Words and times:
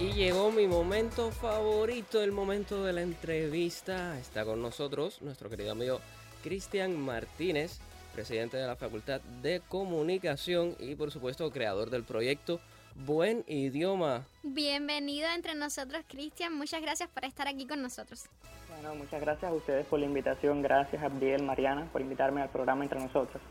Y 0.00 0.14
llegó 0.14 0.50
mi 0.50 0.66
momento 0.66 1.30
favorito, 1.30 2.22
el 2.22 2.32
momento 2.32 2.82
de 2.82 2.94
la 2.94 3.02
entrevista. 3.02 4.18
Está 4.18 4.46
con 4.46 4.62
nosotros 4.62 5.20
nuestro 5.20 5.50
querido 5.50 5.72
amigo 5.72 6.00
Cristian 6.42 6.98
Martínez, 6.98 7.80
presidente 8.14 8.56
de 8.56 8.66
la 8.66 8.76
Facultad 8.76 9.20
de 9.42 9.60
Comunicación 9.68 10.74
y 10.78 10.94
por 10.94 11.10
supuesto 11.10 11.50
creador 11.50 11.90
del 11.90 12.04
proyecto 12.04 12.60
Buen 12.94 13.44
Idioma. 13.46 14.24
Bienvenido 14.42 15.28
entre 15.36 15.54
nosotros, 15.54 16.02
Cristian. 16.08 16.54
Muchas 16.56 16.80
gracias 16.80 17.10
por 17.10 17.26
estar 17.26 17.46
aquí 17.46 17.66
con 17.66 17.82
nosotros. 17.82 18.24
Bueno, 18.70 18.94
muchas 18.94 19.20
gracias 19.20 19.50
a 19.50 19.54
ustedes 19.54 19.84
por 19.84 20.00
la 20.00 20.06
invitación. 20.06 20.62
Gracias 20.62 21.02
a 21.02 21.06
Abdiel, 21.06 21.42
Mariana, 21.42 21.90
por 21.92 22.00
invitarme 22.00 22.40
al 22.40 22.48
programa 22.48 22.84
entre 22.84 23.00
nosotros. 23.00 23.42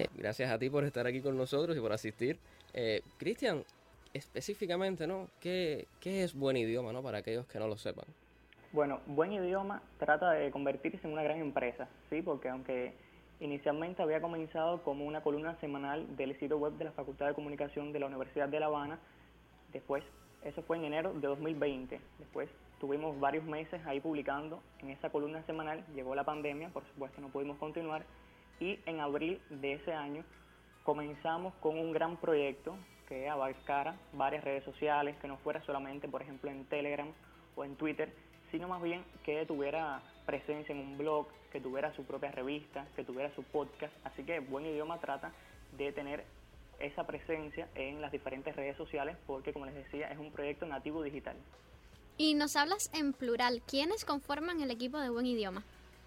Eh, 0.00 0.08
gracias 0.16 0.50
a 0.50 0.58
ti 0.58 0.68
por 0.68 0.84
estar 0.84 1.06
aquí 1.06 1.20
con 1.20 1.36
nosotros 1.36 1.76
y 1.76 1.80
por 1.80 1.92
asistir. 1.92 2.40
Eh, 2.74 3.02
Cristian, 3.18 3.62
específicamente, 4.14 5.06
¿no? 5.06 5.28
¿Qué, 5.40 5.86
¿Qué, 6.00 6.24
es 6.24 6.34
buen 6.34 6.56
idioma, 6.56 6.92
¿no? 6.92 7.02
Para 7.02 7.18
aquellos 7.18 7.46
que 7.46 7.58
no 7.58 7.68
lo 7.68 7.76
sepan. 7.76 8.04
Bueno, 8.72 9.00
buen 9.06 9.32
idioma 9.32 9.82
trata 9.98 10.32
de 10.32 10.50
convertirse 10.50 11.06
en 11.06 11.12
una 11.12 11.22
gran 11.22 11.38
empresa, 11.38 11.88
¿sí? 12.08 12.22
Porque 12.22 12.48
aunque 12.48 12.94
inicialmente 13.40 14.02
había 14.02 14.20
comenzado 14.20 14.82
como 14.82 15.04
una 15.04 15.22
columna 15.22 15.58
semanal 15.60 16.16
del 16.16 16.38
sitio 16.38 16.58
web 16.58 16.74
de 16.74 16.84
la 16.84 16.92
Facultad 16.92 17.26
de 17.26 17.34
Comunicación 17.34 17.92
de 17.92 18.00
la 18.00 18.06
Universidad 18.06 18.48
de 18.48 18.60
La 18.60 18.66
Habana, 18.66 18.98
después, 19.72 20.04
eso 20.44 20.62
fue 20.62 20.76
en 20.76 20.84
enero 20.84 21.12
de 21.12 21.26
2020, 21.26 22.00
después 22.18 22.48
tuvimos 22.78 23.18
varios 23.20 23.44
meses 23.44 23.80
ahí 23.86 24.00
publicando 24.00 24.62
en 24.80 24.90
esa 24.90 25.10
columna 25.10 25.44
semanal, 25.44 25.84
llegó 25.94 26.14
la 26.14 26.24
pandemia, 26.24 26.68
por 26.70 26.84
supuesto 26.86 27.20
no 27.20 27.28
pudimos 27.28 27.58
continuar, 27.58 28.04
y 28.58 28.78
en 28.86 29.00
abril 29.00 29.40
de 29.50 29.74
ese 29.74 29.92
año 29.92 30.24
comenzamos 30.84 31.54
con 31.54 31.78
un 31.78 31.92
gran 31.92 32.16
proyecto 32.16 32.76
que 33.12 33.28
abarcara 33.28 33.94
varias 34.14 34.42
redes 34.42 34.64
sociales, 34.64 35.14
que 35.20 35.28
no 35.28 35.36
fuera 35.36 35.62
solamente, 35.66 36.08
por 36.08 36.22
ejemplo, 36.22 36.50
en 36.50 36.64
Telegram 36.64 37.08
o 37.56 37.62
en 37.62 37.76
Twitter, 37.76 38.10
sino 38.50 38.68
más 38.68 38.80
bien 38.80 39.04
que 39.22 39.44
tuviera 39.44 40.00
presencia 40.24 40.74
en 40.74 40.80
un 40.80 40.96
blog, 40.96 41.26
que 41.52 41.60
tuviera 41.60 41.94
su 41.94 42.04
propia 42.04 42.30
revista, 42.30 42.86
que 42.96 43.04
tuviera 43.04 43.30
su 43.34 43.42
podcast. 43.42 43.92
Así 44.04 44.24
que 44.24 44.40
Buen 44.40 44.64
Idioma 44.64 44.98
trata 44.98 45.30
de 45.76 45.92
tener 45.92 46.24
esa 46.78 47.06
presencia 47.06 47.68
en 47.74 48.00
las 48.00 48.12
diferentes 48.12 48.56
redes 48.56 48.78
sociales 48.78 49.18
porque, 49.26 49.52
como 49.52 49.66
les 49.66 49.74
decía, 49.74 50.10
es 50.10 50.18
un 50.18 50.32
proyecto 50.32 50.64
nativo 50.64 51.02
digital. 51.02 51.36
Y 52.16 52.32
nos 52.32 52.56
hablas 52.56 52.90
en 52.94 53.12
plural. 53.12 53.60
¿Quiénes 53.66 54.06
conforman 54.06 54.62
el 54.62 54.70
equipo 54.70 54.98
de 54.98 55.10
Buen 55.10 55.26
Idioma? 55.26 55.64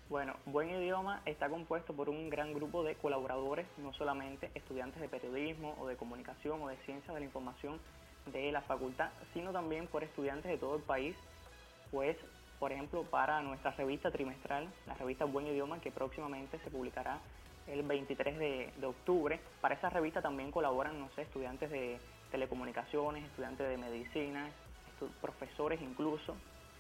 Bueno, 0.08 0.36
Buen 0.46 0.70
Idioma 0.70 1.22
está 1.26 1.50
compuesto 1.50 1.92
por 1.94 2.10
un 2.10 2.30
gran 2.30 2.54
grupo 2.54 2.84
de 2.84 2.94
colaboradores, 2.94 3.66
no 3.78 3.92
solamente 3.94 4.52
estudiantes 4.54 5.02
de 5.02 5.10
periodismo 5.10 5.76
o 5.80 5.88
de 5.88 5.98
comunicación 5.98 6.62
o 6.62 6.68
de 6.68 6.78
ciencias 6.86 7.12
de 7.12 7.20
la 7.20 7.26
información 7.26 7.80
de 8.28 8.52
la 8.52 8.62
facultad, 8.62 9.10
sino 9.34 9.52
también 9.52 9.88
por 9.88 10.04
estudiantes 10.04 10.52
de 10.52 10.60
todo 10.60 10.76
el 10.76 10.84
país, 10.84 11.16
pues, 11.90 12.16
por 12.60 12.72
ejemplo, 12.72 13.02
para 13.04 13.42
nuestra 13.42 13.72
revista 13.72 14.12
trimestral, 14.12 14.72
la 14.86 14.94
revista 14.94 15.26
Buen 15.26 15.48
Idioma, 15.48 15.82
que 15.82 15.90
próximamente 15.90 16.60
se 16.60 16.70
publicará 16.70 17.18
el 17.66 17.82
23 17.82 18.38
de, 18.38 18.86
octubre. 18.86 19.40
Para 19.60 19.74
esa 19.74 19.90
revista 19.90 20.22
también 20.22 20.52
colaboran, 20.52 21.00
no 21.00 21.10
sé, 21.16 21.24
estudiantes 21.24 21.72
de 21.72 22.00
telecomunicaciones, 22.30 23.26
estudiantes 23.26 23.68
de 23.68 23.78
medicina, 23.78 24.52
profesores 25.20 25.82
incluso, 25.82 26.36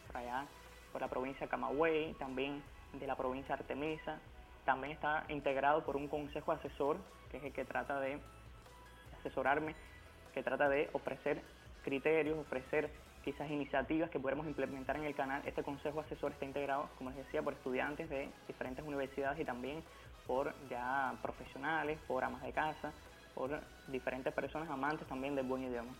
por 0.05 0.17
allá, 0.17 0.45
por 0.91 1.01
la 1.01 1.07
provincia 1.07 1.47
de 1.47 1.49
Camagüey, 1.49 2.13
también 2.13 2.61
de 2.99 3.07
la 3.07 3.15
provincia 3.15 3.55
de 3.55 3.61
Artemisa. 3.61 4.19
También 4.65 4.93
está 4.93 5.25
integrado 5.29 5.83
por 5.83 5.95
un 5.95 6.07
consejo 6.07 6.51
asesor, 6.51 6.97
que 7.29 7.37
es 7.37 7.43
el 7.43 7.53
que 7.53 7.65
trata 7.65 7.99
de 7.99 8.19
asesorarme, 9.19 9.75
que 10.33 10.43
trata 10.43 10.69
de 10.69 10.89
ofrecer 10.93 11.41
criterios, 11.83 12.37
ofrecer 12.37 12.89
quizás 13.23 13.49
iniciativas 13.49 14.09
que 14.09 14.19
podemos 14.19 14.45
implementar 14.45 14.97
en 14.97 15.05
el 15.05 15.15
canal. 15.15 15.41
Este 15.45 15.63
consejo 15.63 16.01
asesor 16.01 16.31
está 16.31 16.45
integrado, 16.45 16.89
como 16.97 17.09
les 17.09 17.17
decía, 17.19 17.41
por 17.41 17.53
estudiantes 17.53 18.09
de 18.09 18.29
diferentes 18.47 18.85
universidades 18.85 19.39
y 19.39 19.45
también 19.45 19.83
por 20.27 20.53
ya 20.69 21.13
profesionales, 21.21 21.99
por 22.07 22.23
amas 22.23 22.43
de 22.43 22.51
casa, 22.51 22.91
por 23.33 23.59
diferentes 23.87 24.33
personas 24.33 24.69
amantes 24.69 25.07
también 25.07 25.35
del 25.35 25.45
buen 25.45 25.63
idioma. 25.63 25.93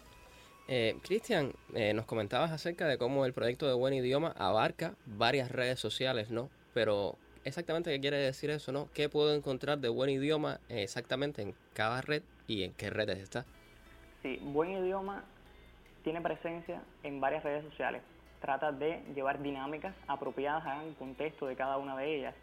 Eh, 0.67 0.97
Cristian, 1.03 1.53
eh, 1.75 1.93
nos 1.93 2.05
comentabas 2.05 2.51
acerca 2.51 2.87
de 2.87 2.97
cómo 2.97 3.25
el 3.25 3.33
proyecto 3.33 3.67
de 3.67 3.75
Buen 3.75 3.93
Idioma 3.93 4.33
abarca 4.35 4.95
varias 5.05 5.51
redes 5.51 5.79
sociales, 5.79 6.31
¿no? 6.31 6.49
Pero 6.75 7.15
exactamente 7.45 7.89
qué 7.89 8.01
quiere 8.01 8.17
decir 8.17 8.49
eso, 8.49 8.73
¿no? 8.73 8.89
¿Qué 8.93 9.07
puedo 9.07 9.33
encontrar 9.33 9.79
de 9.79 9.87
buen 9.87 10.09
idioma 10.09 10.59
exactamente 10.67 11.41
en 11.41 11.55
cada 11.73 12.01
red 12.01 12.21
y 12.47 12.63
en 12.63 12.73
qué 12.73 12.89
redes 12.89 13.19
está? 13.19 13.45
Sí, 14.21 14.39
buen 14.43 14.71
idioma 14.71 15.23
tiene 16.03 16.19
presencia 16.19 16.83
en 17.03 17.21
varias 17.21 17.43
redes 17.43 17.63
sociales. 17.63 18.01
Trata 18.41 18.73
de 18.73 19.01
llevar 19.15 19.41
dinámicas 19.41 19.95
apropiadas 20.05 20.65
al 20.65 20.93
contexto 20.95 21.47
de 21.47 21.55
cada 21.55 21.77
una 21.77 21.95
de 21.95 22.17
ellas. 22.17 22.35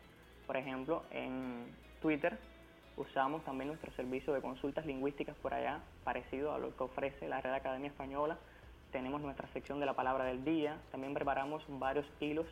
Por 0.47 0.57
ejemplo, 0.57 1.05
en 1.11 1.67
Twitter 2.01 2.39
usamos 2.97 3.45
también 3.45 3.69
nuestro 3.69 3.93
servicio 3.93 4.33
de 4.33 4.41
consultas 4.41 4.87
lingüísticas 4.87 5.37
por 5.43 5.53
allá, 5.53 5.81
parecido 6.05 6.55
a 6.55 6.59
lo 6.59 6.75
que 6.75 6.85
ofrece 6.85 7.29
la 7.29 7.43
Red 7.43 7.53
Academia 7.53 7.89
Española. 7.89 8.39
Tenemos 8.93 9.21
nuestra 9.21 9.47
sección 9.53 9.79
de 9.79 9.85
la 9.85 9.95
palabra 9.95 10.25
del 10.25 10.43
día. 10.43 10.79
También 10.91 11.13
preparamos 11.13 11.63
varios 11.69 12.07
hilos 12.19 12.47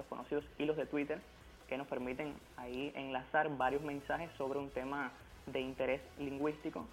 los 0.00 0.06
conocidos 0.06 0.44
hilos 0.58 0.76
de 0.76 0.86
Twitter, 0.86 1.20
que 1.68 1.76
nos 1.76 1.86
permiten 1.86 2.34
ahí 2.56 2.92
enlazar 2.96 3.56
varios 3.56 3.82
mensajes 3.82 4.30
sobre 4.36 4.58
un 4.58 4.70
tema 4.70 5.12
de 5.46 5.60
interés 5.60 6.00
lingüístico, 6.18 6.86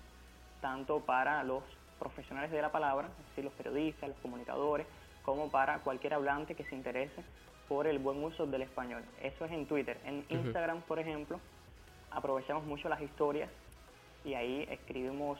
tanto 0.62 1.00
para 1.00 1.44
los 1.44 1.63
profesionales 2.00 2.51
de 2.51 2.62
la 2.62 2.72
palabra, 2.72 3.07
es 3.07 3.29
decir, 3.29 3.45
los 3.45 3.53
periodistas, 3.53 4.09
los 4.09 4.18
comunicadores, 4.19 4.85
como 5.23 5.50
para 5.50 5.79
cualquier 5.79 6.13
hablante 6.13 6.53
que 6.53 6.63
se 6.66 6.75
interese 6.75 7.23
por 7.68 7.88
el 7.88 8.00
buen 8.00 8.23
uso 8.23 8.45
del 8.45 8.62
español. 8.62 9.03
Eso 9.22 9.45
es 9.45 9.51
en 9.51 9.66
Twitter. 9.66 9.97
En 10.06 10.25
Instagram, 10.29 10.81
por 10.81 11.00
ejemplo, 11.00 11.39
aprovechamos 12.12 12.63
mucho 12.66 12.88
las 12.88 13.01
historias 13.01 13.50
y 14.24 14.34
ahí 14.34 14.68
escribimos 14.69 15.39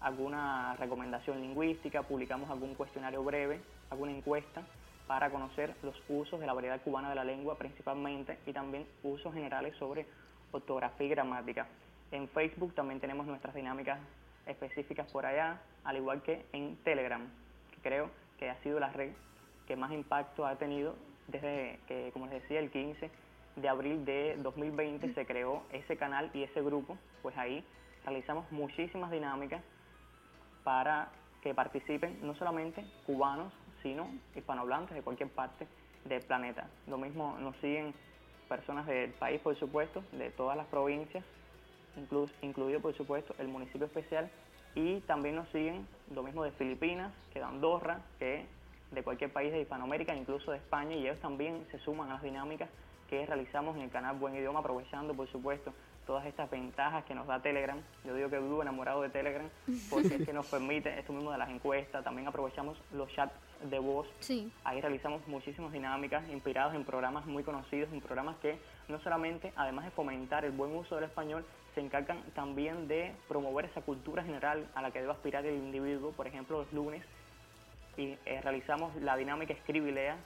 alguna 0.00 0.76
recomendación 0.76 1.40
lingüística, 1.40 2.02
publicamos 2.02 2.50
algún 2.50 2.74
cuestionario 2.74 3.22
breve, 3.24 3.60
alguna 3.90 4.12
encuesta 4.12 4.62
para 5.06 5.30
conocer 5.30 5.74
los 5.82 5.94
usos 6.08 6.40
de 6.40 6.46
la 6.46 6.54
variedad 6.54 6.80
cubana 6.82 7.08
de 7.08 7.14
la 7.14 7.24
lengua 7.24 7.56
principalmente 7.58 8.38
y 8.46 8.52
también 8.52 8.86
usos 9.02 9.34
generales 9.34 9.76
sobre 9.76 10.06
ortografía 10.52 11.06
y 11.06 11.10
gramática. 11.10 11.66
En 12.10 12.28
Facebook 12.28 12.74
también 12.74 13.00
tenemos 13.00 13.26
nuestras 13.26 13.54
dinámicas 13.54 13.98
específicas 14.46 15.10
por 15.10 15.26
allá, 15.26 15.60
al 15.84 15.96
igual 15.96 16.22
que 16.22 16.46
en 16.52 16.76
Telegram, 16.84 17.22
que 17.72 17.80
creo 17.88 18.10
que 18.38 18.50
ha 18.50 18.56
sido 18.62 18.78
la 18.80 18.90
red 18.90 19.12
que 19.66 19.76
más 19.76 19.92
impacto 19.92 20.46
ha 20.46 20.56
tenido 20.56 20.94
desde 21.26 21.78
que, 21.88 22.10
como 22.12 22.26
les 22.26 22.42
decía, 22.42 22.60
el 22.60 22.70
15 22.70 23.10
de 23.56 23.68
abril 23.68 24.04
de 24.04 24.36
2020 24.42 25.14
se 25.14 25.26
creó 25.26 25.62
ese 25.72 25.96
canal 25.96 26.30
y 26.34 26.42
ese 26.42 26.62
grupo, 26.62 26.98
pues 27.22 27.36
ahí 27.38 27.64
realizamos 28.04 28.50
muchísimas 28.52 29.10
dinámicas 29.10 29.62
para 30.64 31.08
que 31.42 31.54
participen 31.54 32.18
no 32.22 32.34
solamente 32.34 32.84
cubanos, 33.06 33.52
sino 33.84 34.08
hispanohablantes 34.34 34.96
de 34.96 35.02
cualquier 35.02 35.28
parte 35.28 35.68
del 36.04 36.22
planeta. 36.22 36.66
Lo 36.88 36.98
mismo 36.98 37.36
nos 37.38 37.54
siguen 37.58 37.94
personas 38.48 38.86
del 38.86 39.10
país, 39.12 39.40
por 39.40 39.54
supuesto, 39.56 40.02
de 40.12 40.30
todas 40.30 40.56
las 40.56 40.66
provincias, 40.66 41.22
incluido 42.42 42.80
por 42.80 42.94
supuesto 42.96 43.34
el 43.38 43.46
municipio 43.46 43.86
especial, 43.86 44.28
y 44.74 45.00
también 45.02 45.36
nos 45.36 45.48
siguen 45.50 45.86
lo 46.12 46.22
mismo 46.22 46.42
de 46.42 46.50
Filipinas, 46.52 47.12
que 47.32 47.38
de 47.38 47.44
Andorra, 47.44 48.00
que 48.18 48.46
de 48.90 49.02
cualquier 49.02 49.32
país 49.32 49.52
de 49.52 49.60
Hispanoamérica, 49.60 50.14
incluso 50.16 50.50
de 50.50 50.56
España, 50.56 50.96
y 50.96 51.06
ellos 51.06 51.20
también 51.20 51.64
se 51.70 51.78
suman 51.78 52.10
a 52.10 52.14
las 52.14 52.22
dinámicas 52.22 52.68
que 53.08 53.24
realizamos 53.26 53.76
en 53.76 53.82
el 53.82 53.90
canal 53.90 54.16
Buen 54.16 54.34
Idioma, 54.34 54.60
aprovechando 54.60 55.14
por 55.14 55.28
supuesto 55.28 55.72
todas 56.06 56.26
estas 56.26 56.50
ventajas 56.50 57.04
que 57.04 57.14
nos 57.14 57.26
da 57.26 57.40
Telegram. 57.40 57.78
Yo 58.04 58.14
digo 58.14 58.30
que 58.30 58.38
vivo 58.38 58.62
enamorado 58.62 59.02
de 59.02 59.10
Telegram 59.10 59.48
porque 59.90 60.16
es 60.16 60.26
que 60.26 60.32
nos 60.32 60.46
permite 60.46 60.98
esto 60.98 61.12
mismo 61.12 61.30
de 61.30 61.38
las 61.38 61.50
encuestas. 61.50 62.02
También 62.04 62.28
aprovechamos 62.28 62.78
los 62.92 63.10
chats 63.12 63.32
de 63.62 63.78
voz. 63.78 64.06
Sí. 64.20 64.52
Ahí 64.64 64.80
realizamos 64.80 65.26
muchísimas 65.26 65.72
dinámicas 65.72 66.28
inspiradas 66.30 66.74
en 66.74 66.84
programas 66.84 67.26
muy 67.26 67.42
conocidos, 67.42 67.92
en 67.92 68.00
programas 68.00 68.36
que 68.36 68.58
no 68.88 69.00
solamente, 69.00 69.52
además 69.56 69.84
de 69.84 69.90
fomentar 69.92 70.44
el 70.44 70.52
buen 70.52 70.74
uso 70.74 70.96
del 70.96 71.04
español, 71.04 71.44
se 71.74 71.80
encargan 71.80 72.22
también 72.34 72.86
de 72.88 73.14
promover 73.28 73.64
esa 73.66 73.80
cultura 73.82 74.22
general 74.22 74.68
a 74.74 74.82
la 74.82 74.90
que 74.90 75.00
debe 75.00 75.12
aspirar 75.12 75.44
el 75.44 75.56
individuo. 75.56 76.12
Por 76.12 76.26
ejemplo, 76.26 76.58
los 76.58 76.72
lunes 76.72 77.02
y 77.96 78.16
eh, 78.26 78.40
realizamos 78.42 78.94
la 78.96 79.16
dinámica 79.16 79.52
Escribilea, 79.52 80.16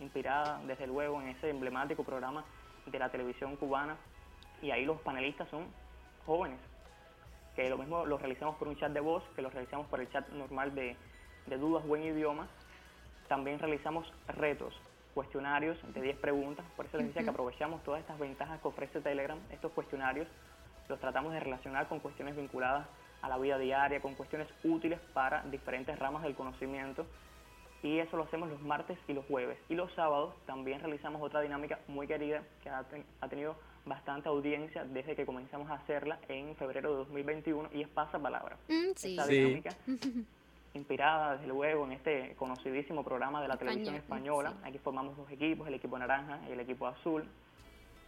inspirada 0.00 0.60
desde 0.66 0.86
luego 0.86 1.20
en 1.22 1.28
ese 1.28 1.50
emblemático 1.50 2.04
programa 2.04 2.44
de 2.86 2.98
la 2.98 3.08
televisión 3.08 3.56
cubana 3.56 3.96
y 4.62 4.70
ahí 4.70 4.84
los 4.84 5.00
panelistas 5.00 5.48
son 5.48 5.66
jóvenes, 6.24 6.58
que 7.54 7.68
lo 7.68 7.78
mismo 7.78 8.04
lo 8.04 8.18
realizamos 8.18 8.56
por 8.56 8.68
un 8.68 8.76
chat 8.76 8.92
de 8.92 9.00
voz, 9.00 9.22
que 9.34 9.42
lo 9.42 9.50
realizamos 9.50 9.86
por 9.88 10.00
el 10.00 10.10
chat 10.10 10.28
normal 10.30 10.74
de, 10.74 10.96
dudas, 11.58 11.86
buen 11.86 12.02
idioma. 12.02 12.48
También 13.28 13.58
realizamos 13.58 14.12
retos, 14.28 14.74
cuestionarios 15.14 15.78
de 15.94 16.02
10 16.02 16.18
preguntas, 16.18 16.64
por 16.76 16.86
eso 16.86 16.98
les 16.98 17.08
decía 17.08 17.22
que 17.22 17.30
aprovechamos 17.30 17.82
todas 17.82 18.00
estas 18.00 18.18
ventajas 18.18 18.60
que 18.60 18.68
ofrece 18.68 19.00
Telegram, 19.00 19.38
estos 19.50 19.72
cuestionarios 19.72 20.28
los 20.88 21.00
tratamos 21.00 21.32
de 21.32 21.40
relacionar 21.40 21.88
con 21.88 22.00
cuestiones 22.00 22.36
vinculadas 22.36 22.86
a 23.22 23.28
la 23.28 23.38
vida 23.38 23.58
diaria, 23.58 24.00
con 24.00 24.14
cuestiones 24.14 24.48
útiles 24.62 25.00
para 25.12 25.42
diferentes 25.44 25.98
ramas 25.98 26.22
del 26.22 26.34
conocimiento 26.34 27.06
y 27.82 27.98
eso 27.98 28.16
lo 28.16 28.24
hacemos 28.24 28.48
los 28.48 28.60
martes 28.62 28.98
y 29.06 29.12
los 29.12 29.24
jueves. 29.26 29.58
Y 29.68 29.74
los 29.74 29.92
sábados 29.94 30.34
también 30.46 30.80
realizamos 30.80 31.22
otra 31.22 31.40
dinámica 31.40 31.78
muy 31.88 32.06
querida 32.06 32.42
que 32.62 32.68
ha, 32.68 32.84
tenido 33.28 33.56
bastante 33.84 34.28
audiencia 34.28 34.84
desde 34.84 35.14
que 35.14 35.24
comenzamos 35.24 35.70
a 35.70 35.74
hacerla 35.74 36.18
en 36.28 36.56
febrero 36.56 36.90
de 36.90 36.96
2021 36.96 37.68
y 37.72 37.82
es 37.82 37.88
Pasa 37.88 38.18
Palabra. 38.18 38.56
Mm, 38.68 38.92
sí. 38.96 39.16
dinámica 39.28 39.70
inspirada 40.76 41.32
desde 41.32 41.46
luego 41.46 41.84
en 41.84 41.92
este 41.92 42.34
conocidísimo 42.36 43.02
programa 43.04 43.42
de 43.42 43.48
la 43.48 43.56
televisión 43.56 43.94
española. 43.94 44.54
Aquí 44.64 44.78
formamos 44.78 45.16
dos 45.16 45.30
equipos, 45.30 45.66
el 45.68 45.74
equipo 45.74 45.98
naranja 45.98 46.40
y 46.48 46.52
el 46.52 46.60
equipo 46.60 46.86
azul. 46.86 47.24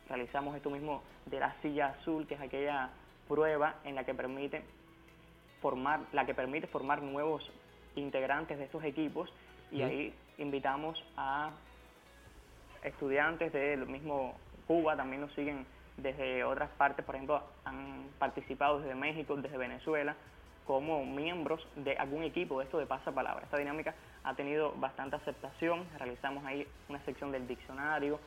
Realizamos 0.09 0.57
esto 0.57 0.71
mismo 0.71 1.03
de 1.27 1.41
la 1.41 1.55
silla 1.61 1.89
azul, 1.89 2.27
que 2.27 2.35
es 2.35 2.41
aquella 2.41 2.91
prueba 3.27 3.77
en 3.85 3.95
la 3.95 4.05
que 4.05 4.15
permite 4.15 4.63
formar, 5.61 6.01
la 6.13 6.25
que 6.25 6.35
permite 6.35 6.67
formar 6.67 7.03
nuevos 7.03 7.51
integrantes 7.95 8.59
de 8.59 8.65
estos 8.65 8.85
equipos 8.85 9.33
y 9.71 9.83
ahí 9.83 10.15
invitamos 10.39 11.05
a 11.17 11.51
estudiantes 12.83 13.53
del 13.53 13.87
mismo 13.87 14.35
Cuba, 14.67 14.97
también 14.97 15.23
nos 15.23 15.33
siguen 15.33 15.67
desde 15.97 16.45
otras 16.45 16.71
partes, 16.71 17.05
por 17.05 17.17
ejemplo, 17.17 17.43
han 17.65 18.09
participado 18.19 18.81
desde 18.81 18.95
México, 18.95 19.37
desde 19.37 19.57
Venezuela, 19.59 20.15
como 20.69 21.03
miembros 21.07 21.67
de 21.77 21.97
algún 21.97 22.23
equipo. 22.25 22.59
De 22.59 22.67
esto 22.67 22.77
de 22.77 22.85
pasapalabra. 22.85 23.43
Esta 23.43 23.57
dinámica 23.57 23.95
ha 24.23 24.35
tenido 24.35 24.73
bastante 24.77 25.17
aceptación, 25.17 25.87
realizamos 25.97 26.45
ahí 26.45 26.67
una 26.91 27.03
sección 27.07 27.33
del 27.33 27.49
diccionario, 27.49 28.21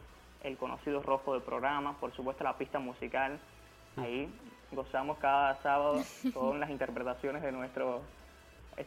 el 0.44 0.58
conocido 0.58 1.04
rojo 1.04 1.34
del 1.34 1.44
programa, 1.44 2.00
por 2.00 2.12
supuesto 2.14 2.44
la 2.44 2.58
pista 2.58 2.80
musical, 2.80 3.40
ahí 3.96 4.28
gozamos 4.72 5.20
cada 5.20 5.62
sábado 5.62 6.02
con 6.34 6.60
las 6.60 6.72
interpretaciones 6.72 7.44
de 7.44 7.52
nuestros 7.52 8.02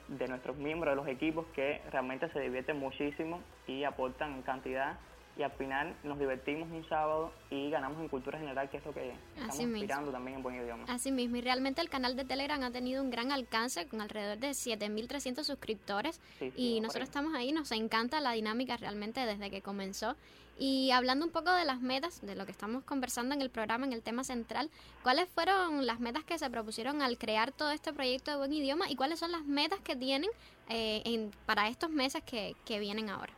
de 0.09 0.27
nuestros 0.27 0.57
miembros 0.57 0.91
de 0.93 0.97
los 0.97 1.07
equipos 1.07 1.47
que 1.55 1.81
realmente 1.93 2.29
se 2.31 2.41
divierten 2.41 2.81
muchísimo 2.81 3.41
y 3.69 3.85
aportan 3.85 4.43
cantidad 4.43 4.99
y 5.37 5.43
al 5.43 5.51
final 5.53 5.97
nos 6.05 6.19
divertimos 6.19 6.71
un 6.71 6.89
sábado 6.89 7.33
y 7.51 7.71
ganamos 7.71 8.01
en 8.01 8.09
cultura 8.09 8.39
general, 8.39 8.71
que 8.71 8.77
es 8.77 8.85
lo 8.85 8.93
que 8.95 9.15
estamos 9.35 9.61
inspirando 9.61 10.13
también 10.13 10.37
en 10.37 10.43
buen 10.43 10.57
idioma. 10.57 10.85
Así 10.89 11.11
mismo, 11.11 11.37
y 11.37 11.41
realmente 11.41 11.81
el 11.81 11.89
canal 11.89 12.17
de 12.17 12.25
Telegram 12.25 12.63
ha 12.63 12.71
tenido 12.71 13.03
un 13.03 13.11
gran 13.11 13.33
alcance 13.33 13.87
con 13.87 14.01
alrededor 14.01 14.39
de 14.39 14.51
7.300 14.51 15.43
suscriptores 15.43 16.21
y 16.57 16.81
nosotros 16.81 17.09
estamos 17.09 17.35
ahí, 17.35 17.53
nos 17.53 17.73
encanta 17.73 18.21
la 18.21 18.33
dinámica 18.33 18.77
realmente 18.77 19.27
desde 19.27 19.51
que 19.51 19.61
comenzó. 19.61 20.17
Y 20.57 20.93
hablando 20.93 21.27
un 21.27 21.33
poco 21.33 21.51
de 21.51 21.65
las 21.65 21.81
metas, 21.81 22.25
de 22.25 22.37
lo 22.37 22.47
que 22.47 22.53
estamos 22.53 22.85
conversando 22.85 23.35
en 23.35 23.43
el 23.43 23.51
programa, 23.51 23.87
en 23.87 23.93
el 23.93 24.03
tema 24.03 24.23
central, 24.23 24.71
¿cuáles 25.03 25.29
fueron 25.29 25.85
las 25.85 25.99
metas 25.99 26.23
que 26.23 26.39
se 26.39 26.49
propusieron 26.49 27.03
al 27.03 27.19
crear 27.19 27.51
todo 27.51 27.73
este 27.73 27.93
proyecto 27.93 28.31
de 28.31 28.37
buen 28.37 28.53
idioma 28.53 28.89
y 28.89 28.95
cuáles 28.95 29.19
son 29.19 29.33
las 29.33 29.45
metas 29.45 29.81
que 29.81 29.97
tienen 29.97 30.31
eh, 30.69 31.03
en, 31.07 31.33
para 31.45 31.69
estos 31.69 31.91
meses 31.91 32.23
que, 32.23 32.55
que 32.65 32.79
vienen 32.79 33.11
ahora? 33.11 33.33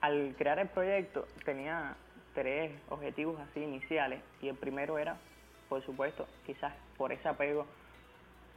Al 0.00 0.34
crear 0.36 0.58
el 0.58 0.68
proyecto 0.68 1.26
tenía 1.44 1.96
tres 2.34 2.72
objetivos 2.90 3.40
así 3.40 3.60
iniciales 3.60 4.20
y 4.42 4.48
el 4.48 4.56
primero 4.56 4.98
era, 4.98 5.16
por 5.68 5.84
supuesto, 5.84 6.26
quizás 6.44 6.72
por 6.96 7.12
ese 7.12 7.28
apego 7.28 7.66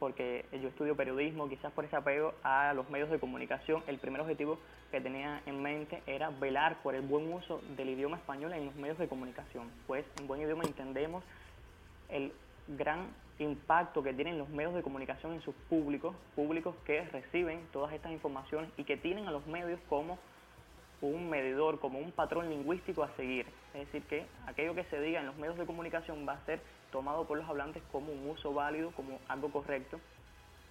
porque 0.00 0.46
yo 0.50 0.68
estudio 0.68 0.96
periodismo, 0.96 1.48
quizás 1.48 1.70
por 1.72 1.84
ese 1.84 1.94
apego 1.94 2.32
a 2.42 2.72
los 2.72 2.88
medios 2.88 3.10
de 3.10 3.20
comunicación, 3.20 3.84
el 3.86 3.98
primer 3.98 4.22
objetivo 4.22 4.58
que 4.90 5.00
tenía 5.00 5.42
en 5.46 5.62
mente 5.62 6.02
era 6.06 6.30
velar 6.30 6.82
por 6.82 6.94
el 6.94 7.02
buen 7.02 7.30
uso 7.32 7.60
del 7.76 7.90
idioma 7.90 8.16
español 8.16 8.54
en 8.54 8.64
los 8.64 8.74
medios 8.74 8.98
de 8.98 9.08
comunicación, 9.08 9.70
pues 9.86 10.04
en 10.18 10.26
buen 10.26 10.40
idioma 10.40 10.64
entendemos 10.64 11.22
el 12.08 12.32
gran 12.66 13.08
impacto 13.38 14.02
que 14.02 14.14
tienen 14.14 14.38
los 14.38 14.48
medios 14.48 14.74
de 14.74 14.82
comunicación 14.82 15.34
en 15.34 15.42
sus 15.42 15.54
públicos, 15.68 16.16
públicos 16.34 16.74
que 16.86 17.02
reciben 17.04 17.60
todas 17.72 17.92
estas 17.92 18.12
informaciones 18.12 18.70
y 18.78 18.84
que 18.84 18.96
tienen 18.96 19.28
a 19.28 19.30
los 19.30 19.46
medios 19.46 19.80
como 19.88 20.18
un 21.00 21.30
medidor, 21.30 21.80
como 21.80 21.98
un 21.98 22.12
patrón 22.12 22.50
lingüístico 22.50 23.02
a 23.02 23.10
seguir. 23.16 23.46
Es 23.74 23.86
decir, 23.86 24.02
que 24.04 24.26
aquello 24.46 24.74
que 24.74 24.84
se 24.84 25.00
diga 25.00 25.20
en 25.20 25.26
los 25.26 25.36
medios 25.36 25.56
de 25.56 25.66
comunicación 25.66 26.26
va 26.28 26.34
a 26.34 26.44
ser 26.44 26.60
tomado 26.92 27.26
por 27.26 27.38
los 27.38 27.48
hablantes 27.48 27.82
como 27.90 28.12
un 28.12 28.28
uso 28.28 28.52
válido, 28.52 28.90
como 28.92 29.18
algo 29.28 29.50
correcto. 29.50 30.00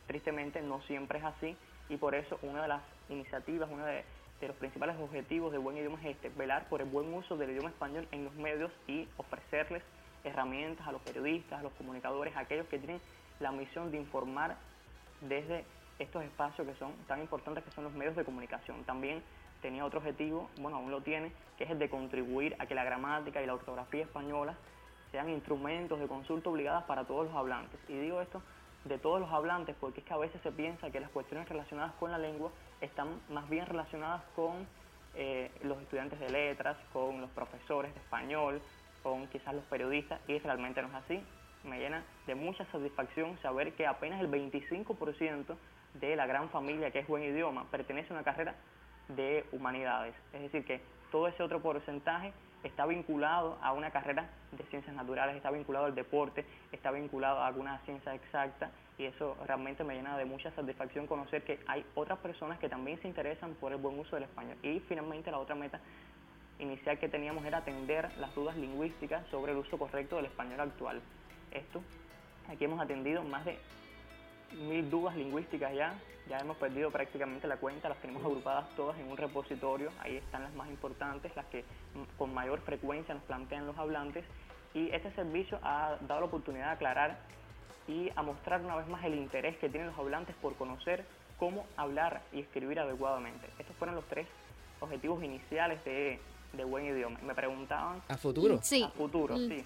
Tristemente 0.08 0.62
no 0.62 0.82
siempre 0.84 1.20
es 1.20 1.26
así 1.26 1.56
y 1.90 1.98
por 1.98 2.16
eso 2.16 2.40
una 2.44 2.62
de 2.62 2.68
las 2.68 2.82
iniciativas, 3.10 3.70
uno 3.72 3.86
de, 3.86 4.04
los 4.42 4.56
principales 4.56 4.96
objetivos 5.00 5.52
de 5.52 5.58
Buen 5.58 5.78
Idioma 5.78 6.00
es 6.02 6.16
este, 6.16 6.30
velar 6.30 6.70
por 6.70 6.82
el 6.82 6.88
buen 6.88 7.14
uso 7.14 7.36
del 7.36 7.50
idioma 7.50 7.70
español 7.70 8.08
en 8.12 8.24
los 8.24 8.34
medios 8.36 8.72
y 8.88 9.06
ofrecerles 9.18 9.84
herramientas 10.24 10.88
a 10.88 10.94
los 10.94 11.02
periodistas, 11.02 11.60
a 11.60 11.64
los 11.64 11.74
comunicadores, 11.74 12.36
a 12.36 12.42
aquellos 12.42 12.68
que 12.68 12.78
tienen 12.78 13.02
la 13.40 13.52
misión 13.52 13.92
de 13.92 13.98
informar 13.98 14.56
desde 15.22 15.66
estos 15.98 16.24
espacios 16.24 16.66
que 16.66 16.74
son 16.76 16.94
tan 17.08 17.20
importantes 17.20 17.64
que 17.64 17.72
son 17.72 17.84
los 17.84 17.94
medios 17.94 18.16
de 18.16 18.24
comunicación. 18.24 18.84
También 18.86 19.22
tenía 19.62 19.86
otro 19.86 20.00
objetivo, 20.00 20.50
bueno, 20.60 20.78
aún 20.78 20.92
lo 20.92 21.02
tiene, 21.02 21.32
que 21.58 21.66
es 21.66 21.70
el 21.70 21.80
de 21.80 21.90
contribuir 21.90 22.56
a 22.60 22.66
que 22.66 22.76
la 22.76 22.84
gramática 22.84 23.42
y 23.42 23.46
la 23.46 23.54
ortografía 23.54 24.04
española 24.04 24.56
sean 25.12 25.30
instrumentos 25.30 26.00
de 26.00 26.08
consulta 26.08 26.50
obligadas 26.50 26.84
para 26.84 27.06
todos 27.06 27.26
los 27.28 27.36
hablantes. 27.36 27.80
Y 27.88 27.98
digo 27.98 28.22
esto 28.22 28.42
de 28.86 28.98
todos 28.98 29.20
los 29.20 29.32
hablantes 29.32 29.76
porque 29.80 30.00
es 30.02 30.06
que 30.06 30.14
a 30.14 30.18
veces 30.18 30.42
se 30.42 30.52
piensa 30.52 30.90
que 30.90 31.00
las 31.00 31.10
cuestiones 31.10 31.50
relacionadas 31.50 31.94
con 31.96 32.12
la 32.12 32.18
lengua 32.18 32.52
están 32.82 33.20
más 33.30 33.50
bien 33.50 33.66
relacionadas 33.66 34.24
con 34.36 34.68
eh, 35.16 35.52
los 35.64 35.82
estudiantes 35.82 36.20
de 36.20 36.30
letras, 36.30 36.78
con 36.94 37.20
los 37.20 37.30
profesores 37.32 37.94
de 37.94 38.00
español, 38.00 38.62
con 39.04 39.28
quizás 39.28 39.54
los 39.54 39.64
periodistas, 39.66 40.22
y 40.28 40.40
realmente 40.40 40.82
no 40.82 40.88
es 40.90 40.94
así. 40.94 41.24
Me 41.64 41.80
llena 41.80 42.04
de 42.26 42.36
mucha 42.36 42.66
satisfacción 42.66 43.38
saber 43.42 43.74
que 43.74 43.86
apenas 43.86 44.22
el 44.22 44.30
25% 44.30 45.56
de 45.96 46.16
la 46.16 46.26
gran 46.28 46.50
familia 46.50 46.92
que 46.92 47.00
es 47.00 47.08
buen 47.08 47.24
idioma 47.24 47.66
pertenece 47.72 48.14
a 48.14 48.18
una 48.18 48.24
carrera 48.24 48.56
de 49.10 49.46
humanidades. 49.52 50.16
Es 50.34 50.42
decir, 50.42 50.66
que 50.66 50.82
todo 51.12 51.28
ese 51.28 51.44
otro 51.44 51.62
porcentaje 51.62 52.34
está 52.64 52.86
vinculado 52.86 53.58
a 53.62 53.74
una 53.74 53.92
carrera 53.92 54.30
de 54.52 54.64
ciencias 54.66 54.96
naturales, 54.96 55.36
está 55.36 55.52
vinculado 55.52 55.86
al 55.86 55.96
deporte, 55.96 56.46
está 56.72 56.92
vinculado 56.92 57.40
a 57.40 57.48
alguna 57.48 57.80
ciencia 57.80 58.14
exacta 58.14 58.72
y 58.98 59.06
eso 59.06 59.38
realmente 59.48 59.84
me 59.84 59.96
llena 59.96 60.18
de 60.18 60.26
mucha 60.26 60.52
satisfacción 60.52 61.08
conocer 61.08 61.44
que 61.44 61.60
hay 61.68 61.86
otras 61.96 62.20
personas 62.20 62.60
que 62.60 62.68
también 62.68 63.02
se 63.02 63.08
interesan 63.08 63.54
por 63.56 63.72
el 63.72 63.78
buen 63.78 63.98
uso 63.98 64.16
del 64.16 64.24
español. 64.24 64.58
Y 64.62 64.82
finalmente 64.82 65.32
la 65.32 65.40
otra 65.40 65.56
meta 65.56 65.80
inicial 66.60 67.00
que 67.00 67.08
teníamos 67.08 67.46
era 67.46 67.60
atender 67.60 68.10
las 68.18 68.36
dudas 68.36 68.58
lingüísticas 68.58 69.26
sobre 69.28 69.54
el 69.54 69.60
uso 69.60 69.78
correcto 69.78 70.18
del 70.18 70.26
español 70.26 70.60
actual. 70.60 71.02
Esto, 71.52 71.82
aquí 72.50 72.66
hemos 72.66 72.82
atendido 72.82 73.24
más 73.24 73.46
de 73.46 73.58
mil 74.68 74.90
dudas 74.90 75.16
lingüísticas 75.16 75.74
ya, 75.74 75.94
ya 76.30 76.38
hemos 76.38 76.58
perdido 76.58 76.92
prácticamente 76.92 77.48
la 77.48 77.58
cuenta, 77.58 77.90
las 77.90 77.98
tenemos 77.98 78.24
agrupadas 78.24 78.70
todas 78.76 78.98
en 79.00 79.10
un 79.10 79.18
repositorio, 79.18 79.90
ahí 80.00 80.18
están 80.18 80.44
las 80.44 80.54
más 80.54 80.70
importantes, 80.70 81.36
las 81.36 81.46
que 81.48 81.66
con 82.18 82.34
mayor 82.34 82.62
frecuencia 82.62 83.16
nos 83.16 83.24
plantean 83.24 83.66
los 83.66 83.78
hablantes 83.78 84.24
y 84.74 84.90
este 84.92 85.12
servicio 85.14 85.60
ha 85.64 85.98
dado 86.08 86.22
la 86.22 86.28
oportunidad 86.28 86.68
de 86.68 86.72
aclarar 86.74 87.18
y 87.88 88.12
a 88.16 88.22
mostrar 88.22 88.62
una 88.62 88.76
vez 88.76 88.88
más 88.88 89.04
el 89.04 89.16
interés 89.16 89.58
que 89.58 89.68
tienen 89.70 89.88
los 89.88 89.98
hablantes 89.98 90.36
por 90.36 90.56
conocer 90.56 91.04
cómo 91.40 91.66
hablar 91.76 92.22
y 92.32 92.42
escribir 92.42 92.80
adecuadamente. 92.80 93.48
Estos 93.58 93.76
fueron 93.78 93.96
los 93.96 94.06
tres 94.06 94.28
objetivos 94.80 95.24
iniciales 95.24 95.84
de, 95.84 96.20
de 96.54 96.64
buen 96.64 96.86
idioma. 96.86 97.20
Me 97.24 97.34
preguntaban... 97.34 98.04
¿A 98.08 98.18
futuro? 98.18 98.60
Sí. 98.62 98.84
A 98.84 98.90
futuro, 98.90 99.36
sí. 99.38 99.66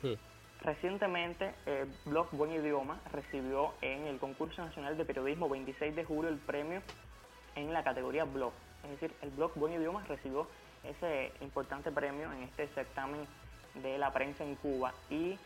Recientemente, 0.63 1.53
el 1.65 1.89
blog 2.05 2.29
Buen 2.31 2.53
Idioma 2.53 3.01
recibió 3.11 3.73
en 3.81 4.07
el 4.07 4.17
concurso 4.17 4.63
nacional 4.63 4.97
de 4.97 5.03
periodismo 5.03 5.49
26 5.49 5.93
de 5.93 6.05
julio 6.05 6.29
el 6.29 6.37
premio 6.37 6.81
en 7.55 7.73
la 7.73 7.83
categoría 7.83 8.23
blog. 8.23 8.53
Es 8.85 8.91
decir, 8.91 9.13
el 9.21 9.31
blog 9.31 9.53
Buen 9.55 9.73
Idioma 9.73 10.05
recibió 10.07 10.47
ese 10.85 11.33
importante 11.41 11.91
premio 11.91 12.31
en 12.31 12.43
este 12.43 12.69
certamen 12.69 13.27
de 13.75 13.97
la 13.97 14.13
prensa 14.13 14.45
en 14.45 14.55
Cuba 14.55 14.93
y 15.09 15.37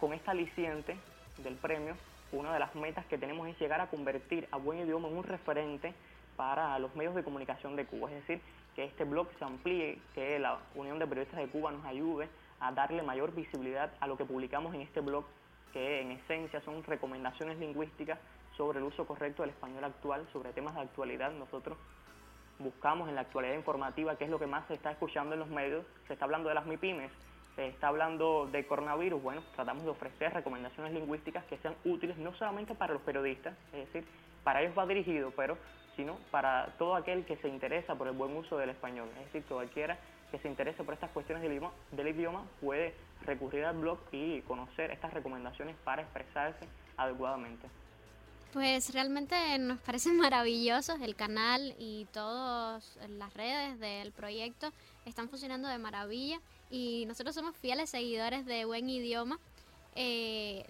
con 0.00 0.12
esta 0.12 0.32
aliciente 0.32 0.96
del 1.38 1.54
premio, 1.54 1.94
una 2.32 2.52
de 2.52 2.58
las 2.58 2.74
metas 2.74 3.06
que 3.06 3.18
tenemos 3.18 3.46
es 3.46 3.56
llegar 3.60 3.80
a 3.80 3.86
convertir 3.86 4.48
a 4.50 4.56
Buen 4.56 4.80
Idioma 4.80 5.06
en 5.06 5.16
un 5.16 5.24
referente 5.24 5.94
para 6.34 6.76
los 6.80 6.92
medios 6.96 7.14
de 7.14 7.22
comunicación 7.22 7.76
de 7.76 7.86
Cuba. 7.86 8.10
Es 8.10 8.26
decir, 8.26 8.40
que 8.74 8.82
este 8.82 9.04
blog 9.04 9.28
se 9.38 9.44
amplíe, 9.44 10.00
que 10.12 10.40
la 10.40 10.58
Unión 10.74 10.98
de 10.98 11.06
Periodistas 11.06 11.38
de 11.38 11.46
Cuba 11.46 11.70
nos 11.70 11.84
ayude 11.84 12.28
a 12.60 12.72
darle 12.72 13.02
mayor 13.02 13.34
visibilidad 13.34 13.92
a 14.00 14.06
lo 14.06 14.16
que 14.16 14.24
publicamos 14.24 14.74
en 14.74 14.80
este 14.82 15.00
blog, 15.00 15.24
que 15.72 16.00
en 16.00 16.12
esencia 16.12 16.60
son 16.62 16.82
recomendaciones 16.84 17.58
lingüísticas 17.58 18.18
sobre 18.56 18.78
el 18.78 18.84
uso 18.84 19.06
correcto 19.06 19.42
del 19.42 19.50
español 19.50 19.84
actual, 19.84 20.26
sobre 20.32 20.52
temas 20.52 20.74
de 20.74 20.80
actualidad. 20.80 21.30
Nosotros 21.32 21.76
buscamos 22.58 23.08
en 23.08 23.14
la 23.14 23.22
actualidad 23.22 23.54
informativa 23.54 24.16
qué 24.16 24.24
es 24.24 24.30
lo 24.30 24.38
que 24.38 24.46
más 24.46 24.66
se 24.68 24.74
está 24.74 24.90
escuchando 24.90 25.34
en 25.34 25.40
los 25.40 25.48
medios. 25.48 25.84
Se 26.06 26.14
está 26.14 26.24
hablando 26.24 26.48
de 26.48 26.54
las 26.54 26.66
MIPIMES, 26.66 27.10
se 27.54 27.66
está 27.68 27.88
hablando 27.88 28.46
de 28.46 28.66
coronavirus. 28.66 29.22
Bueno, 29.22 29.42
tratamos 29.54 29.84
de 29.84 29.90
ofrecer 29.90 30.32
recomendaciones 30.32 30.92
lingüísticas 30.92 31.44
que 31.44 31.58
sean 31.58 31.74
útiles 31.84 32.16
no 32.16 32.32
solamente 32.34 32.74
para 32.74 32.94
los 32.94 33.02
periodistas, 33.02 33.54
es 33.72 33.86
decir, 33.86 34.06
para 34.44 34.62
ellos 34.62 34.76
va 34.78 34.86
dirigido, 34.86 35.32
pero 35.36 35.58
sino 35.96 36.18
para 36.30 36.74
todo 36.78 36.94
aquel 36.94 37.24
que 37.24 37.36
se 37.38 37.48
interesa 37.48 37.94
por 37.94 38.06
el 38.06 38.12
buen 38.12 38.36
uso 38.36 38.58
del 38.58 38.70
español, 38.70 39.08
es 39.18 39.32
decir, 39.32 39.44
cualquiera 39.48 39.98
que 40.30 40.38
se 40.38 40.48
interese 40.48 40.82
por 40.84 40.94
estas 40.94 41.10
cuestiones 41.10 41.42
del 41.42 41.52
idioma, 41.52 41.72
del 41.92 42.08
idioma 42.08 42.44
puede 42.60 42.94
recurrir 43.22 43.64
al 43.64 43.76
blog 43.76 43.98
y 44.12 44.40
conocer 44.42 44.90
estas 44.90 45.12
recomendaciones 45.12 45.76
para 45.84 46.02
expresarse 46.02 46.66
adecuadamente. 46.96 47.68
Pues 48.52 48.92
realmente 48.94 49.36
nos 49.58 49.78
parece 49.80 50.12
maravilloso 50.12 50.96
el 51.02 51.14
canal 51.14 51.74
y 51.78 52.06
todas 52.12 52.98
las 53.08 53.34
redes 53.34 53.78
del 53.78 54.12
proyecto 54.12 54.72
están 55.04 55.28
funcionando 55.28 55.68
de 55.68 55.78
maravilla 55.78 56.40
y 56.70 57.04
nosotros 57.06 57.34
somos 57.34 57.56
fieles 57.56 57.90
seguidores 57.90 58.46
de 58.46 58.64
Buen 58.64 58.88
Idioma. 58.88 59.38
Eh, 59.94 60.64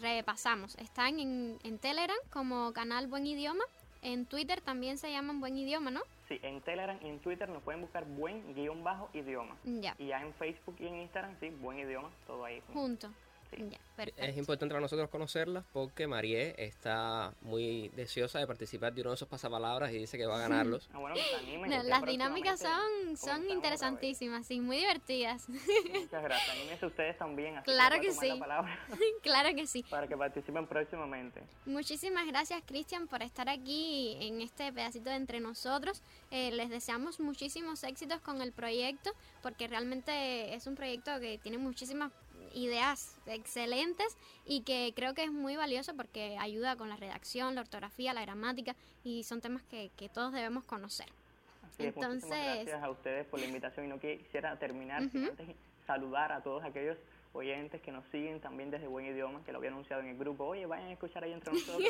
repasamos, 0.00 0.74
están 0.76 1.18
en, 1.18 1.58
en 1.64 1.78
Telegram 1.78 2.16
como 2.30 2.72
canal 2.72 3.06
Buen 3.06 3.26
Idioma, 3.26 3.64
en 4.02 4.26
Twitter 4.26 4.60
también 4.60 4.98
se 4.98 5.10
llaman 5.10 5.40
Buen 5.40 5.56
Idioma, 5.56 5.90
¿no? 5.90 6.02
Sí, 6.28 6.38
en 6.42 6.60
Telegram 6.60 6.98
y 7.02 7.08
en 7.08 7.20
Twitter 7.20 7.48
nos 7.48 7.62
pueden 7.62 7.80
buscar 7.80 8.04
buen 8.04 8.54
guion 8.54 8.82
bajo 8.84 9.08
idioma. 9.12 9.56
Ya. 9.64 9.94
Y 9.98 10.08
ya 10.08 10.20
en 10.20 10.32
Facebook 10.34 10.76
y 10.80 10.86
en 10.86 10.96
Instagram, 11.02 11.36
sí, 11.40 11.50
buen 11.50 11.78
idioma, 11.78 12.10
todo 12.26 12.44
ahí. 12.44 12.62
Junto. 12.72 13.08
Es 14.16 14.36
importante 14.36 14.72
para 14.72 14.80
nosotros 14.80 15.08
conocerlas 15.10 15.64
porque 15.72 16.06
Marie 16.06 16.54
está 16.58 17.34
muy 17.42 17.88
deseosa 17.90 18.38
de 18.38 18.46
participar 18.46 18.92
de 18.94 19.02
uno 19.02 19.10
de 19.10 19.16
esos 19.16 19.28
pasapalabras 19.28 19.92
y 19.92 19.98
dice 19.98 20.16
que 20.16 20.26
va 20.26 20.36
a 20.36 20.40
ganarlos. 20.40 20.88
Ah, 20.92 20.98
bueno, 20.98 21.16
pues 21.60 21.84
las 21.84 22.02
dinámicas 22.04 22.60
son, 22.60 23.16
son 23.16 23.50
interesantísimas 23.50 24.50
y 24.50 24.60
muy 24.60 24.78
divertidas. 24.78 25.48
Muchas 25.48 26.22
gracias. 26.22 26.56
Anímense 26.56 26.86
ustedes 26.86 27.18
también. 27.18 27.60
claro 27.64 28.00
que, 28.00 28.12
sí. 28.12 28.40
claro 29.22 29.54
que 29.54 29.66
sí. 29.66 29.84
Para 29.88 30.08
que 30.08 30.16
participen 30.16 30.66
próximamente. 30.66 31.42
Muchísimas 31.66 32.26
gracias, 32.26 32.62
Cristian, 32.66 33.06
por 33.06 33.22
estar 33.22 33.48
aquí 33.48 34.16
en 34.20 34.40
este 34.40 34.72
pedacito 34.72 35.10
de 35.10 35.16
entre 35.16 35.40
nosotros. 35.40 36.02
Eh, 36.30 36.50
les 36.52 36.70
deseamos 36.70 37.20
muchísimos 37.20 37.84
éxitos 37.84 38.20
con 38.20 38.40
el 38.40 38.52
proyecto 38.52 39.10
porque 39.42 39.68
realmente 39.68 40.54
es 40.54 40.66
un 40.66 40.74
proyecto 40.74 41.18
que 41.20 41.38
tiene 41.38 41.58
muchísimas 41.58 42.12
ideas 42.54 43.16
excelentes 43.26 44.16
y 44.44 44.62
que 44.62 44.92
creo 44.94 45.14
que 45.14 45.24
es 45.24 45.32
muy 45.32 45.56
valioso 45.56 45.94
porque 45.94 46.36
ayuda 46.38 46.76
con 46.76 46.88
la 46.88 46.96
redacción, 46.96 47.54
la 47.54 47.62
ortografía, 47.62 48.12
la 48.12 48.22
gramática 48.22 48.74
y 49.04 49.24
son 49.24 49.40
temas 49.40 49.62
que, 49.64 49.90
que 49.96 50.08
todos 50.08 50.32
debemos 50.32 50.64
conocer. 50.64 51.06
Entonces, 51.78 52.30
gracias 52.30 52.82
a 52.82 52.90
ustedes 52.90 53.26
por 53.26 53.40
la 53.40 53.46
invitación 53.46 53.86
y 53.86 53.88
no 53.88 53.98
quisiera 53.98 54.58
terminar 54.58 55.08
sin 55.10 55.24
antes 55.24 55.48
saludar 55.86 56.32
a 56.32 56.42
todos 56.42 56.62
aquellos 56.64 56.96
oyentes 57.32 57.80
que 57.80 57.92
nos 57.92 58.04
siguen 58.06 58.40
también 58.40 58.70
desde 58.70 58.86
Buen 58.86 59.06
Idioma, 59.06 59.42
que 59.44 59.52
lo 59.52 59.58
había 59.58 59.70
anunciado 59.70 60.02
en 60.02 60.08
el 60.08 60.18
grupo. 60.18 60.44
Oye, 60.44 60.66
vayan 60.66 60.88
a 60.88 60.92
escuchar 60.92 61.24
ahí 61.24 61.32
entre 61.32 61.52
nosotros, 61.52 61.88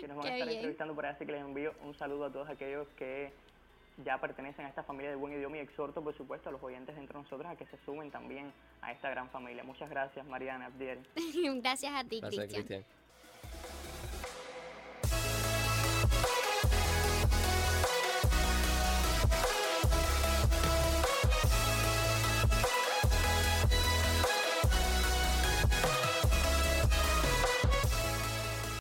que, 0.00 0.08
nos 0.08 0.16
van 0.16 0.26
a 0.26 0.36
estar 0.36 0.48
entrevistando 0.48 0.94
por 0.94 1.06
ahí, 1.06 1.12
así 1.12 1.26
que 1.26 1.32
les 1.32 1.40
envío 1.40 1.72
un 1.82 1.94
saludo 1.94 2.26
a 2.26 2.32
todos 2.32 2.48
aquellos 2.48 2.86
que 2.96 3.32
ya 3.98 4.20
pertenecen 4.20 4.66
a 4.66 4.68
esta 4.68 4.82
familia 4.82 5.10
de 5.10 5.16
buen 5.16 5.34
idioma 5.34 5.56
y 5.58 5.60
exhorto, 5.60 6.02
por 6.02 6.16
supuesto, 6.16 6.48
a 6.48 6.52
los 6.52 6.62
oyentes 6.62 6.96
entre 6.96 7.16
nosotros 7.16 7.46
a 7.46 7.56
que 7.56 7.66
se 7.66 7.76
sumen 7.84 8.10
también 8.10 8.52
a 8.80 8.92
esta 8.92 9.10
gran 9.10 9.30
familia. 9.30 9.62
Muchas 9.62 9.88
gracias, 9.88 10.26
Mariana 10.26 10.66
Abdiel. 10.66 10.98
gracias 11.62 11.92
a 11.94 12.04
ti, 12.04 12.20
Cristian. 12.20 12.84